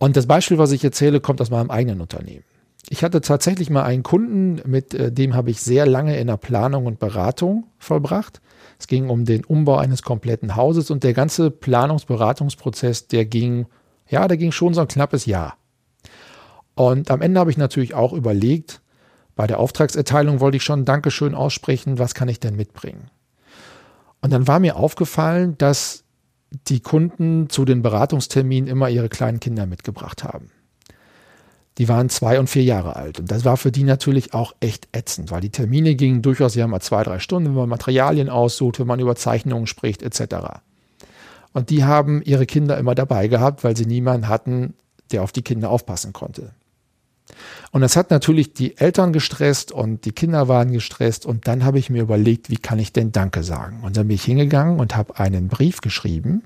Und 0.00 0.16
das 0.16 0.26
Beispiel, 0.26 0.56
was 0.56 0.72
ich 0.72 0.82
erzähle, 0.82 1.20
kommt 1.20 1.42
aus 1.42 1.50
meinem 1.50 1.70
eigenen 1.70 2.00
Unternehmen. 2.00 2.42
Ich 2.88 3.04
hatte 3.04 3.20
tatsächlich 3.20 3.68
mal 3.68 3.82
einen 3.82 4.02
Kunden, 4.02 4.62
mit 4.64 4.94
äh, 4.94 5.12
dem 5.12 5.34
habe 5.34 5.50
ich 5.50 5.60
sehr 5.60 5.86
lange 5.86 6.18
in 6.18 6.26
der 6.26 6.38
Planung 6.38 6.86
und 6.86 6.98
Beratung 6.98 7.66
vollbracht. 7.78 8.40
Es 8.78 8.86
ging 8.86 9.10
um 9.10 9.26
den 9.26 9.44
Umbau 9.44 9.76
eines 9.76 10.02
kompletten 10.02 10.56
Hauses 10.56 10.90
und 10.90 11.04
der 11.04 11.12
ganze 11.12 11.50
Planungsberatungsprozess, 11.50 13.08
der 13.08 13.26
ging, 13.26 13.66
ja, 14.08 14.26
der 14.26 14.38
ging 14.38 14.52
schon 14.52 14.72
so 14.72 14.80
ein 14.80 14.88
knappes 14.88 15.26
Jahr. 15.26 15.58
Und 16.74 17.10
am 17.10 17.20
Ende 17.20 17.38
habe 17.38 17.50
ich 17.50 17.58
natürlich 17.58 17.92
auch 17.92 18.14
überlegt, 18.14 18.80
bei 19.36 19.46
der 19.46 19.60
Auftragserteilung 19.60 20.40
wollte 20.40 20.56
ich 20.56 20.64
schon 20.64 20.86
Dankeschön 20.86 21.34
aussprechen, 21.34 21.98
was 21.98 22.14
kann 22.14 22.28
ich 22.28 22.40
denn 22.40 22.56
mitbringen? 22.56 23.10
Und 24.22 24.32
dann 24.32 24.48
war 24.48 24.60
mir 24.60 24.76
aufgefallen, 24.76 25.58
dass 25.58 26.04
die 26.50 26.80
Kunden 26.80 27.48
zu 27.48 27.64
den 27.64 27.82
Beratungsterminen 27.82 28.68
immer 28.68 28.88
ihre 28.88 29.08
kleinen 29.08 29.40
Kinder 29.40 29.66
mitgebracht 29.66 30.24
haben. 30.24 30.50
Die 31.78 31.88
waren 31.88 32.08
zwei 32.08 32.38
und 32.38 32.50
vier 32.50 32.64
Jahre 32.64 32.96
alt. 32.96 33.20
Und 33.20 33.30
das 33.30 33.44
war 33.44 33.56
für 33.56 33.72
die 33.72 33.84
natürlich 33.84 34.34
auch 34.34 34.54
echt 34.60 34.88
ätzend, 34.92 35.30
weil 35.30 35.40
die 35.40 35.50
Termine 35.50 35.94
gingen 35.94 36.20
durchaus 36.20 36.54
ja 36.54 36.66
mal 36.66 36.80
zwei, 36.80 37.04
drei 37.04 37.20
Stunden, 37.20 37.50
wenn 37.50 37.54
man 37.54 37.68
Materialien 37.68 38.28
aussucht, 38.28 38.80
wenn 38.80 38.86
man 38.86 39.00
über 39.00 39.16
Zeichnungen 39.16 39.66
spricht, 39.66 40.02
etc. 40.02 40.60
Und 41.52 41.70
die 41.70 41.84
haben 41.84 42.22
ihre 42.22 42.46
Kinder 42.46 42.76
immer 42.76 42.94
dabei 42.94 43.28
gehabt, 43.28 43.64
weil 43.64 43.76
sie 43.76 43.86
niemanden 43.86 44.28
hatten, 44.28 44.74
der 45.12 45.22
auf 45.22 45.32
die 45.32 45.42
Kinder 45.42 45.70
aufpassen 45.70 46.12
konnte. 46.12 46.52
Und 47.72 47.82
das 47.82 47.96
hat 47.96 48.10
natürlich 48.10 48.52
die 48.52 48.76
Eltern 48.76 49.12
gestresst 49.12 49.70
und 49.70 50.04
die 50.04 50.12
Kinder 50.12 50.48
waren 50.48 50.72
gestresst. 50.72 51.24
Und 51.24 51.46
dann 51.46 51.64
habe 51.64 51.78
ich 51.78 51.90
mir 51.90 52.02
überlegt, 52.02 52.50
wie 52.50 52.56
kann 52.56 52.78
ich 52.78 52.92
denn 52.92 53.12
Danke 53.12 53.42
sagen? 53.42 53.80
Und 53.82 53.96
dann 53.96 54.08
bin 54.08 54.16
ich 54.16 54.24
hingegangen 54.24 54.80
und 54.80 54.96
habe 54.96 55.18
einen 55.18 55.48
Brief 55.48 55.80
geschrieben, 55.80 56.42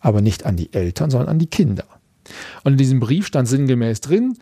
aber 0.00 0.20
nicht 0.20 0.46
an 0.46 0.56
die 0.56 0.72
Eltern, 0.72 1.10
sondern 1.10 1.28
an 1.28 1.38
die 1.38 1.48
Kinder. 1.48 1.84
Und 2.64 2.72
in 2.72 2.78
diesem 2.78 3.00
Brief 3.00 3.26
stand 3.26 3.48
sinngemäß 3.48 4.00
drin, 4.00 4.38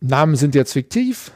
Namen 0.00 0.36
sind 0.36 0.54
jetzt 0.54 0.72
fiktiv. 0.72 1.30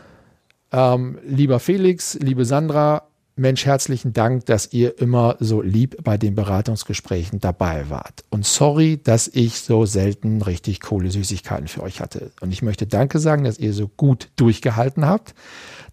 Ähm, 0.72 1.18
lieber 1.26 1.60
Felix, 1.60 2.14
liebe 2.14 2.44
Sandra, 2.44 3.08
Mensch, 3.36 3.66
herzlichen 3.66 4.12
Dank, 4.12 4.46
dass 4.46 4.72
ihr 4.72 5.00
immer 5.00 5.36
so 5.40 5.60
lieb 5.60 6.04
bei 6.04 6.16
den 6.16 6.36
Beratungsgesprächen 6.36 7.40
dabei 7.40 7.90
wart. 7.90 8.22
Und 8.30 8.46
sorry, 8.46 9.00
dass 9.02 9.26
ich 9.26 9.60
so 9.60 9.86
selten 9.86 10.40
richtig 10.40 10.78
coole 10.78 11.10
Süßigkeiten 11.10 11.66
für 11.66 11.82
euch 11.82 12.00
hatte. 12.00 12.30
Und 12.40 12.52
ich 12.52 12.62
möchte 12.62 12.86
Danke 12.86 13.18
sagen, 13.18 13.42
dass 13.42 13.58
ihr 13.58 13.72
so 13.72 13.88
gut 13.88 14.28
durchgehalten 14.36 15.04
habt, 15.04 15.34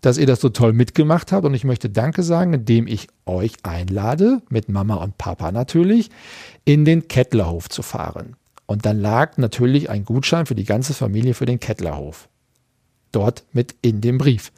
dass 0.02 0.20
ihr 0.20 0.28
das 0.28 0.40
so 0.40 0.50
toll 0.50 0.74
mitgemacht 0.74 1.32
habt. 1.32 1.44
Und 1.44 1.56
ich 1.56 1.64
möchte 1.64 1.90
Danke 1.90 2.22
sagen, 2.22 2.54
indem 2.54 2.86
ich 2.86 3.08
euch 3.26 3.54
einlade, 3.64 4.44
mit 4.50 4.70
Mama 4.70 4.96
und 4.96 5.18
Papa 5.18 5.52
natürlich, 5.52 6.12
in 6.64 6.86
den 6.86 7.08
Kettlerhof 7.08 7.70
zu 7.70 7.82
fahren. 7.82 8.36
Und 8.68 8.86
dann 8.86 9.00
lag 9.00 9.38
natürlich 9.38 9.90
ein 9.90 10.06
Gutschein 10.06 10.46
für 10.46 10.56
die 10.56 10.64
ganze 10.64 10.94
Familie 10.94 11.34
für 11.34 11.48
den 11.48 11.60
Kettlerhof. 11.60 12.30
Dort 13.12 13.46
mit 13.52 13.74
in 13.82 14.00
dem 14.00 14.20
Brief. 14.20 14.52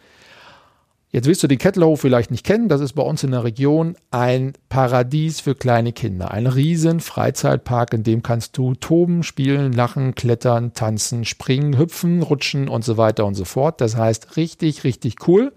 Jetzt 1.16 1.28
wirst 1.28 1.44
du 1.44 1.48
den 1.48 1.60
Kettlerhof 1.60 2.02
vielleicht 2.02 2.32
nicht 2.32 2.44
kennen. 2.44 2.70
Das 2.70 2.82
ist 2.82 2.94
bei 2.94 3.04
uns 3.04 3.24
in 3.24 3.30
der 3.30 3.44
Region 3.44 3.96
ein 4.10 4.54
Paradies 4.68 5.42
für 5.42 5.54
kleine 5.54 5.94
Kinder. 5.94 6.32
Ein 6.32 6.48
riesen 6.48 7.02
Freizeitpark, 7.02 7.94
in 7.94 8.02
dem 8.02 8.24
kannst 8.24 8.58
du 8.58 8.74
toben, 8.74 9.22
spielen, 9.22 9.74
lachen, 9.74 10.16
klettern, 10.16 10.74
tanzen, 10.74 11.24
springen, 11.24 11.78
hüpfen, 11.78 12.24
rutschen 12.24 12.68
und 12.68 12.84
so 12.84 12.98
weiter 12.98 13.28
und 13.28 13.36
so 13.36 13.46
fort. 13.46 13.80
Das 13.80 13.96
heißt 13.96 14.38
richtig, 14.38 14.86
richtig 14.86 15.28
cool. 15.28 15.54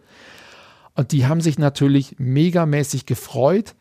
Und 0.95 1.13
die 1.13 1.25
haben 1.25 1.41
sich 1.41 1.59
natürlich 1.59 2.17
megamäßig 2.19 3.07
gefreut. 3.07 3.75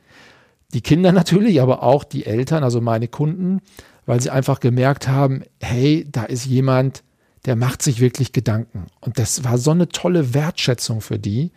Die 0.73 0.81
Kinder 0.81 1.11
natürlich, 1.11 1.61
aber 1.61 1.83
auch 1.83 2.05
die 2.05 2.25
Eltern, 2.25 2.63
also 2.63 2.79
meine 2.79 3.09
Kunden, 3.09 3.59
weil 4.05 4.21
sie 4.21 4.29
einfach 4.29 4.61
gemerkt 4.61 5.09
haben, 5.09 5.43
hey, 5.59 6.07
da 6.09 6.23
ist 6.23 6.45
jemand, 6.45 7.03
der 7.45 7.55
macht 7.55 7.81
sich 7.81 7.99
wirklich 7.99 8.31
Gedanken. 8.31 8.87
Und 9.01 9.19
das 9.19 9.43
war 9.43 9.57
so 9.57 9.71
eine 9.71 9.89
tolle 9.89 10.33
Wertschätzung 10.33 11.01
für 11.01 11.19
die, 11.19 11.51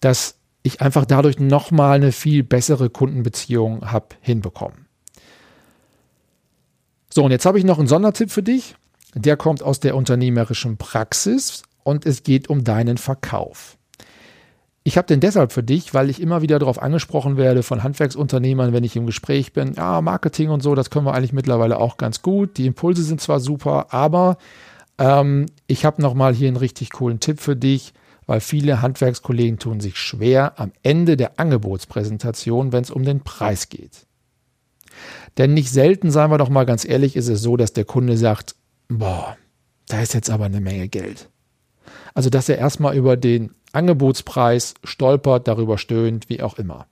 dass 0.00 0.36
ich 0.62 0.80
einfach 0.80 1.04
dadurch 1.04 1.38
nochmal 1.38 1.96
eine 1.96 2.12
viel 2.12 2.42
bessere 2.42 2.90
Kundenbeziehung 2.90 3.90
habe 3.90 4.08
hinbekommen. 4.20 4.86
So, 7.12 7.24
und 7.24 7.30
jetzt 7.30 7.46
habe 7.46 7.58
ich 7.58 7.64
noch 7.64 7.78
einen 7.78 7.88
Sondertipp 7.88 8.30
für 8.30 8.42
dich. 8.42 8.76
Der 9.14 9.36
kommt 9.36 9.62
aus 9.62 9.80
der 9.80 9.96
unternehmerischen 9.96 10.76
Praxis 10.76 11.62
und 11.82 12.06
es 12.06 12.22
geht 12.22 12.48
um 12.48 12.62
deinen 12.62 12.98
Verkauf. 12.98 13.76
Ich 14.82 14.96
habe 14.96 15.06
den 15.06 15.20
deshalb 15.20 15.52
für 15.52 15.62
dich, 15.62 15.92
weil 15.92 16.08
ich 16.08 16.22
immer 16.22 16.40
wieder 16.40 16.58
darauf 16.58 16.80
angesprochen 16.80 17.36
werde 17.36 17.62
von 17.62 17.82
Handwerksunternehmern, 17.82 18.72
wenn 18.72 18.84
ich 18.84 18.96
im 18.96 19.06
Gespräch 19.06 19.52
bin, 19.52 19.74
ja, 19.74 20.00
Marketing 20.00 20.50
und 20.50 20.62
so, 20.62 20.74
das 20.74 20.88
können 20.88 21.04
wir 21.04 21.14
eigentlich 21.14 21.34
mittlerweile 21.34 21.78
auch 21.78 21.96
ganz 21.98 22.22
gut. 22.22 22.56
Die 22.56 22.66
Impulse 22.66 23.02
sind 23.02 23.20
zwar 23.20 23.40
super, 23.40 23.92
aber 23.92 24.38
ähm, 25.00 25.46
ich 25.66 25.84
habe 25.84 26.00
nochmal 26.00 26.34
hier 26.34 26.48
einen 26.48 26.56
richtig 26.56 26.90
coolen 26.90 27.18
Tipp 27.18 27.40
für 27.40 27.56
dich, 27.56 27.94
weil 28.26 28.40
viele 28.40 28.80
Handwerkskollegen 28.82 29.58
tun 29.58 29.80
sich 29.80 29.96
schwer 29.96 30.60
am 30.60 30.70
Ende 30.84 31.16
der 31.16 31.40
Angebotspräsentation, 31.40 32.70
wenn 32.70 32.84
es 32.84 32.90
um 32.90 33.02
den 33.02 33.22
Preis 33.22 33.68
geht. 33.68 34.06
Denn 35.38 35.54
nicht 35.54 35.70
selten, 35.70 36.10
seien 36.10 36.30
wir 36.30 36.38
doch 36.38 36.50
mal 36.50 36.66
ganz 36.66 36.84
ehrlich, 36.84 37.16
ist 37.16 37.28
es 37.28 37.40
so, 37.42 37.56
dass 37.56 37.72
der 37.72 37.84
Kunde 37.84 38.16
sagt, 38.16 38.54
boah, 38.88 39.36
da 39.88 40.00
ist 40.00 40.14
jetzt 40.14 40.30
aber 40.30 40.44
eine 40.44 40.60
Menge 40.60 40.88
Geld. 40.88 41.30
Also, 42.14 42.28
dass 42.28 42.48
er 42.48 42.58
erstmal 42.58 42.96
über 42.96 43.16
den 43.16 43.54
Angebotspreis 43.72 44.74
stolpert, 44.84 45.48
darüber 45.48 45.78
stöhnt, 45.78 46.28
wie 46.28 46.42
auch 46.42 46.58
immer. 46.58 46.86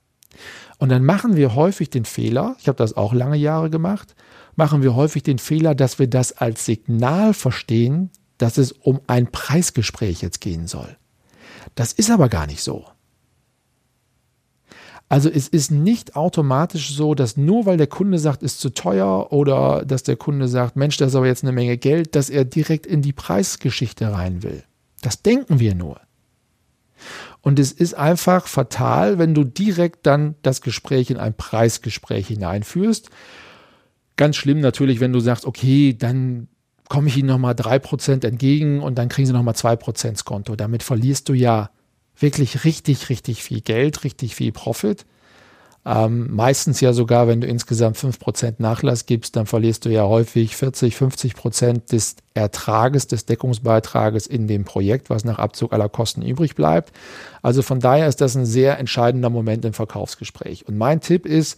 Und 0.77 0.89
dann 0.89 1.05
machen 1.05 1.35
wir 1.35 1.55
häufig 1.55 1.89
den 1.89 2.05
Fehler, 2.05 2.55
ich 2.59 2.67
habe 2.67 2.77
das 2.77 2.95
auch 2.95 3.13
lange 3.13 3.37
Jahre 3.37 3.69
gemacht, 3.69 4.15
machen 4.59 4.83
wir 4.83 4.93
häufig 4.93 5.23
den 5.23 5.39
Fehler, 5.39 5.73
dass 5.73 5.99
wir 5.99 6.07
das 6.07 6.33
als 6.33 6.65
Signal 6.65 7.33
verstehen, 7.33 8.11
dass 8.37 8.57
es 8.57 8.73
um 8.73 8.99
ein 9.07 9.31
Preisgespräch 9.31 10.21
jetzt 10.21 10.41
gehen 10.41 10.67
soll. 10.67 10.97
Das 11.75 11.93
ist 11.93 12.11
aber 12.11 12.27
gar 12.27 12.45
nicht 12.45 12.61
so. 12.61 12.85
Also 15.07 15.29
es 15.29 15.47
ist 15.47 15.71
nicht 15.71 16.17
automatisch 16.17 16.93
so, 16.93 17.15
dass 17.15 17.37
nur 17.37 17.65
weil 17.65 17.77
der 17.77 17.87
Kunde 17.87 18.19
sagt, 18.19 18.43
ist 18.43 18.59
zu 18.59 18.71
teuer 18.71 19.31
oder 19.31 19.85
dass 19.85 20.03
der 20.03 20.17
Kunde 20.17 20.49
sagt, 20.49 20.75
Mensch, 20.75 20.97
das 20.97 21.11
ist 21.11 21.15
aber 21.15 21.27
jetzt 21.27 21.43
eine 21.43 21.53
Menge 21.53 21.77
Geld, 21.77 22.13
dass 22.15 22.29
er 22.29 22.43
direkt 22.43 22.85
in 22.85 23.01
die 23.01 23.13
Preisgeschichte 23.13 24.11
rein 24.11 24.43
will. 24.43 24.63
Das 25.01 25.21
denken 25.21 25.61
wir 25.61 25.73
nur. 25.73 26.01
Und 27.41 27.59
es 27.59 27.71
ist 27.71 27.93
einfach 27.93 28.45
fatal, 28.45 29.19
wenn 29.19 29.33
du 29.33 29.45
direkt 29.45 30.05
dann 30.05 30.35
das 30.41 30.59
Gespräch 30.59 31.09
in 31.09 31.17
ein 31.17 31.33
Preisgespräch 31.33 32.27
hineinführst 32.27 33.09
Ganz 34.19 34.35
schlimm 34.35 34.59
natürlich, 34.59 34.99
wenn 34.99 35.13
du 35.13 35.21
sagst, 35.21 35.45
okay, 35.45 35.95
dann 35.97 36.49
komme 36.89 37.07
ich 37.07 37.15
Ihnen 37.15 37.29
nochmal 37.29 37.53
3% 37.53 38.27
entgegen 38.27 38.81
und 38.81 38.97
dann 38.97 39.07
kriegen 39.07 39.25
Sie 39.25 39.31
nochmal 39.31 39.53
2% 39.53 40.09
ins 40.09 40.25
Konto. 40.25 40.57
Damit 40.57 40.83
verlierst 40.83 41.29
du 41.29 41.33
ja 41.33 41.69
wirklich 42.17 42.65
richtig, 42.65 43.07
richtig 43.07 43.41
viel 43.41 43.61
Geld, 43.61 44.03
richtig 44.03 44.35
viel 44.35 44.51
Profit. 44.51 45.05
Ähm, 45.85 46.27
meistens 46.35 46.81
ja 46.81 46.91
sogar, 46.91 47.29
wenn 47.29 47.39
du 47.39 47.47
insgesamt 47.47 47.95
5% 47.95 48.55
Nachlass 48.57 49.05
gibst, 49.05 49.37
dann 49.37 49.45
verlierst 49.45 49.85
du 49.85 49.89
ja 49.89 50.03
häufig 50.03 50.53
40, 50.57 50.95
50% 50.95 51.89
des 51.89 52.17
Ertrages, 52.33 53.07
des 53.07 53.25
Deckungsbeitrages 53.25 54.27
in 54.27 54.47
dem 54.47 54.65
Projekt, 54.65 55.09
was 55.09 55.23
nach 55.23 55.39
Abzug 55.39 55.71
aller 55.71 55.87
Kosten 55.87 56.23
übrig 56.23 56.55
bleibt. 56.55 56.91
Also 57.41 57.61
von 57.61 57.79
daher 57.79 58.09
ist 58.09 58.19
das 58.19 58.35
ein 58.35 58.45
sehr 58.45 58.79
entscheidender 58.79 59.29
Moment 59.29 59.63
im 59.63 59.71
Verkaufsgespräch. 59.71 60.67
Und 60.67 60.77
mein 60.77 60.99
Tipp 60.99 61.25
ist, 61.25 61.57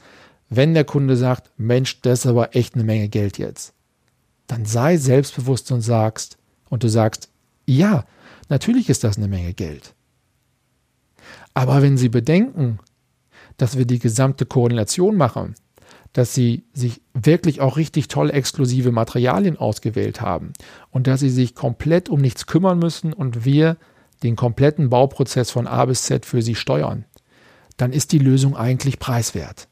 wenn 0.54 0.74
der 0.74 0.84
Kunde 0.84 1.16
sagt, 1.16 1.50
Mensch, 1.58 2.02
das 2.02 2.20
ist 2.20 2.26
aber 2.28 2.56
echt 2.58 2.76
eine 2.76 2.84
Menge 2.84 3.08
Geld 3.08 3.38
jetzt, 3.38 3.74
dann 4.48 4.66
sei 4.66 4.98
selbstbewusst 4.98 5.72
und 5.72 5.80
sagst, 5.80 6.38
und 6.70 6.84
du 6.84 6.90
sagst, 6.90 7.30
ja, 7.66 8.04
natürlich 8.50 8.90
ist 8.90 9.06
das 9.06 9.18
eine 9.18 9.30
Menge 9.30 9.54
Geld. 9.54 9.96
Aber 11.54 11.82
wenn 11.82 11.98
Sie 11.98 12.10
bedenken, 12.10 12.80
dass 13.56 13.78
wir 13.78 13.86
die 13.86 14.00
gesamte 14.00 14.46
Koordination 14.46 15.16
machen, 15.16 15.56
dass 16.12 16.34
Sie 16.34 16.66
sich 16.74 17.02
wirklich 17.14 17.62
auch 17.62 17.78
richtig 17.78 18.10
tolle 18.10 18.34
exklusive 18.34 18.92
Materialien 18.92 19.58
ausgewählt 19.58 20.20
haben 20.20 20.52
und 20.90 21.08
dass 21.08 21.22
Sie 21.22 21.30
sich 21.30 21.56
komplett 21.56 22.10
um 22.10 22.20
nichts 22.20 22.46
kümmern 22.46 22.78
müssen 22.78 23.14
und 23.14 23.46
wir 23.46 23.78
den 24.22 24.36
kompletten 24.36 24.90
Bauprozess 24.90 25.50
von 25.50 25.66
A 25.66 25.86
bis 25.86 26.04
Z 26.04 26.26
für 26.26 26.42
Sie 26.42 26.56
steuern, 26.56 27.06
dann 27.78 27.94
ist 27.94 28.12
die 28.12 28.20
Lösung 28.20 28.58
eigentlich 28.58 29.00
preiswert. 29.00 29.70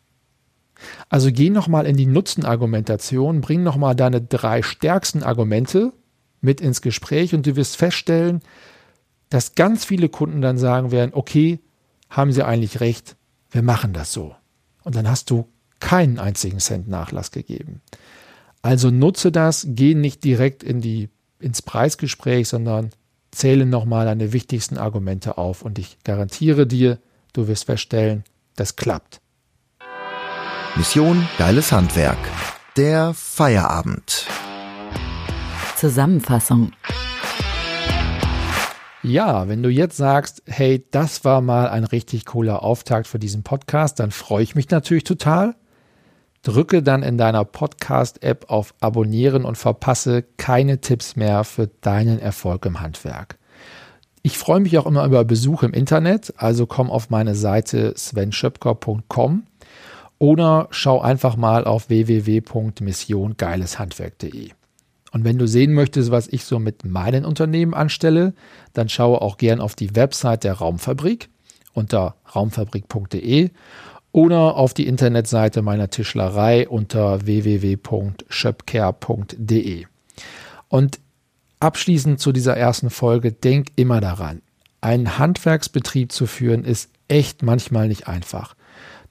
Also 1.09 1.31
geh 1.31 1.49
nochmal 1.49 1.85
in 1.85 1.97
die 1.97 2.05
Nutzenargumentation, 2.05 3.41
bring 3.41 3.63
nochmal 3.63 3.95
deine 3.95 4.21
drei 4.21 4.61
stärksten 4.61 5.23
Argumente 5.23 5.93
mit 6.41 6.61
ins 6.61 6.81
Gespräch 6.81 7.33
und 7.33 7.45
du 7.45 7.55
wirst 7.55 7.77
feststellen, 7.77 8.41
dass 9.29 9.55
ganz 9.55 9.85
viele 9.85 10.09
Kunden 10.09 10.41
dann 10.41 10.57
sagen 10.57 10.91
werden, 10.91 11.11
okay, 11.13 11.59
haben 12.09 12.31
sie 12.31 12.45
eigentlich 12.45 12.79
recht, 12.79 13.15
wir 13.51 13.61
machen 13.61 13.93
das 13.93 14.13
so. 14.13 14.35
Und 14.83 14.95
dann 14.95 15.07
hast 15.07 15.29
du 15.29 15.47
keinen 15.79 16.19
einzigen 16.19 16.59
Cent 16.59 16.87
Nachlass 16.87 17.31
gegeben. 17.31 17.81
Also 18.61 18.91
nutze 18.91 19.31
das, 19.31 19.67
geh 19.69 19.95
nicht 19.95 20.23
direkt 20.23 20.63
in 20.63 20.81
die, 20.81 21.09
ins 21.39 21.61
Preisgespräch, 21.61 22.49
sondern 22.49 22.89
zähle 23.31 23.65
nochmal 23.65 24.05
deine 24.05 24.33
wichtigsten 24.33 24.77
Argumente 24.77 25.37
auf 25.37 25.61
und 25.61 25.79
ich 25.79 25.97
garantiere 26.03 26.67
dir, 26.67 26.99
du 27.33 27.47
wirst 27.47 27.65
feststellen, 27.65 28.23
das 28.55 28.75
klappt. 28.75 29.21
Mission 30.75 31.27
Geiles 31.37 31.71
Handwerk. 31.71 32.17
Der 32.77 33.13
Feierabend. 33.15 34.27
Zusammenfassung. 35.75 36.71
Ja, 39.01 39.47
wenn 39.47 39.63
du 39.63 39.69
jetzt 39.69 39.97
sagst, 39.97 40.43
hey, 40.45 40.85
das 40.91 41.25
war 41.25 41.41
mal 41.41 41.69
ein 41.69 41.83
richtig 41.83 42.25
cooler 42.25 42.61
Auftakt 42.61 43.07
für 43.07 43.17
diesen 43.17 43.43
Podcast, 43.43 43.99
dann 43.99 44.11
freue 44.11 44.43
ich 44.43 44.55
mich 44.55 44.69
natürlich 44.69 45.03
total. 45.03 45.55
Drücke 46.43 46.83
dann 46.83 47.03
in 47.03 47.17
deiner 47.17 47.45
Podcast-App 47.45 48.49
auf 48.49 48.73
Abonnieren 48.79 49.45
und 49.45 49.57
verpasse 49.57 50.23
keine 50.37 50.79
Tipps 50.81 51.15
mehr 51.15 51.43
für 51.43 51.67
deinen 51.81 52.19
Erfolg 52.19 52.65
im 52.65 52.79
Handwerk. 52.79 53.39
Ich 54.21 54.37
freue 54.37 54.59
mich 54.59 54.77
auch 54.77 54.85
immer 54.85 55.05
über 55.05 55.25
Besuch 55.25 55.63
im 55.63 55.73
Internet, 55.73 56.33
also 56.37 56.67
komm 56.67 56.91
auf 56.91 57.09
meine 57.09 57.35
Seite 57.35 57.95
svenschöpker.com 57.97 59.43
oder 60.19 60.67
schau 60.71 61.01
einfach 61.01 61.35
mal 61.37 61.65
auf 61.65 61.89
www.missiongeileshandwerk.de. 61.89 64.51
Und 65.11 65.23
wenn 65.23 65.39
du 65.39 65.47
sehen 65.47 65.73
möchtest, 65.73 66.11
was 66.11 66.27
ich 66.27 66.43
so 66.43 66.59
mit 66.59 66.85
meinen 66.85 67.25
Unternehmen 67.25 67.73
anstelle, 67.73 68.35
dann 68.73 68.89
schaue 68.89 69.21
auch 69.21 69.37
gern 69.37 69.59
auf 69.59 69.73
die 69.73 69.95
Website 69.95 70.43
der 70.43 70.53
Raumfabrik 70.53 71.29
unter 71.73 72.15
raumfabrik.de 72.35 73.49
oder 74.11 74.55
auf 74.55 74.73
die 74.73 74.87
Internetseite 74.87 75.61
meiner 75.61 75.89
Tischlerei 75.89 76.67
unter 76.67 77.25
www.schöpker.de. 77.25 79.85
Und 80.67 80.99
abschließend 81.59 82.19
zu 82.19 82.31
dieser 82.31 82.57
ersten 82.57 82.89
Folge, 82.89 83.31
denk 83.31 83.67
immer 83.75 84.01
daran, 84.01 84.41
einen 84.81 85.17
Handwerksbetrieb 85.17 86.11
zu 86.11 86.25
führen 86.25 86.63
ist 86.63 86.89
echt 87.07 87.43
manchmal 87.43 87.87
nicht 87.87 88.07
einfach. 88.07 88.55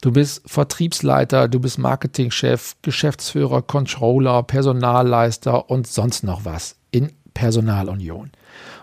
Du 0.00 0.12
bist 0.12 0.42
Vertriebsleiter, 0.46 1.48
du 1.48 1.58
bist 1.58 1.78
Marketingchef, 1.78 2.76
Geschäftsführer, 2.82 3.62
Controller, 3.62 4.44
Personalleister 4.44 5.68
und 5.70 5.88
sonst 5.88 6.22
noch 6.22 6.44
was 6.44 6.76
in 6.92 7.12
Personalunion. 7.34 8.30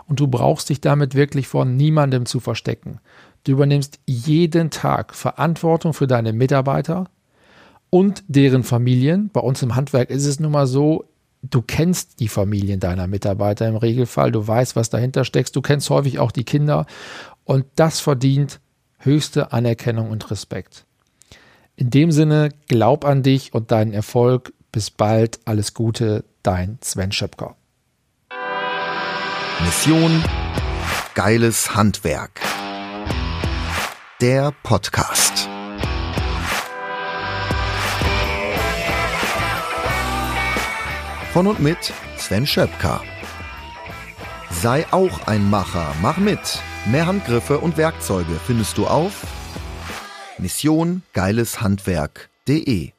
Und 0.08 0.20
du 0.20 0.28
brauchst 0.28 0.70
dich 0.70 0.82
damit 0.82 1.16
wirklich 1.16 1.48
vor 1.48 1.64
niemandem 1.64 2.26
zu 2.26 2.42
verstecken. 2.42 3.00
Du 3.46 3.54
übernimmst 3.54 4.00
jeden 4.06 4.72
Tag 4.72 5.16
Verantwortung 5.16 5.94
für 5.94 6.08
deine 6.08 6.34
Mitarbeiter 6.34 7.06
und 7.90 8.24
deren 8.28 8.64
Familien. 8.64 9.30
Bei 9.32 9.40
uns 9.40 9.62
im 9.62 9.76
Handwerk 9.76 10.10
ist 10.10 10.26
es 10.26 10.40
nun 10.40 10.52
mal 10.52 10.68
so, 10.68 11.06
du 11.44 11.62
kennst 11.62 12.20
die 12.20 12.28
Familien 12.28 12.80
deiner 12.80 13.08
Mitarbeiter 13.08 13.68
im 13.68 13.78
Regelfall, 13.78 14.32
du 14.32 14.46
weißt, 14.46 14.76
was 14.76 14.90
dahinter 14.90 15.24
steckt, 15.24 15.56
du 15.56 15.62
kennst 15.62 15.90
häufig 15.90 16.20
auch 16.20 16.32
die 16.32 16.44
Kinder 16.44 16.86
und 17.46 17.66
das 17.76 18.00
verdient 18.00 18.60
höchste 19.00 19.54
Anerkennung 19.54 20.10
und 20.10 20.30
Respekt. 20.32 20.86
In 21.78 21.90
dem 21.90 22.12
Sinne, 22.12 22.50
glaub 22.70 23.04
an 23.04 23.22
dich 23.22 23.54
und 23.54 23.72
deinen 23.72 23.92
Erfolg. 23.92 24.54
Bis 24.72 24.92
bald, 24.92 25.40
alles 25.44 25.74
Gute, 25.74 26.24
dein 26.42 26.78
Sven 26.82 27.12
Schöpker. 27.12 27.58
Mission 29.64 30.24
Geiles 31.16 31.76
Handwerk. 31.76 32.40
Der 34.22 34.54
Podcast. 34.64 35.50
Von 41.34 41.48
und 41.48 41.60
mit 41.60 41.92
Sven 42.18 42.48
Schöpker. 42.48 43.02
Sei 44.50 44.86
auch 44.92 45.28
ein 45.28 45.50
Macher, 45.50 45.94
mach 46.02 46.18
mit. 46.18 46.40
Mehr 46.86 47.08
Handgriffe 47.08 47.60
und 47.60 47.76
Werkzeuge 47.76 48.40
findest 48.46 48.78
du 48.78 48.88
auf 48.88 49.26
Mission 50.38 51.04
geileshandwerk.de 51.14 52.95